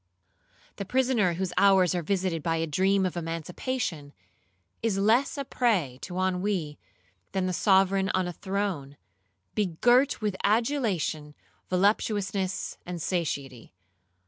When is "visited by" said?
2.01-2.55